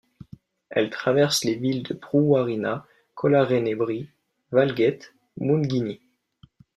[0.71, 4.09] Elle traverse les villes de Brewarrina, Collarenebri,
[4.51, 6.01] Walgett, Mungindi.